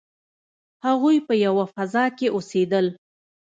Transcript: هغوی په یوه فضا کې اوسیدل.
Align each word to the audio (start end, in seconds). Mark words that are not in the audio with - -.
هغوی 0.85 1.17
په 1.27 1.33
یوه 1.45 1.65
فضا 1.75 2.05
کې 2.17 2.27
اوسیدل. 2.35 2.85